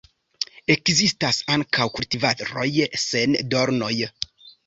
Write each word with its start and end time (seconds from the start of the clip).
Ekzistas 0.75 1.41
ankaŭ 1.57 1.85
kultivaroj 1.99 2.65
sen 3.03 3.37
dornoj. 3.55 3.93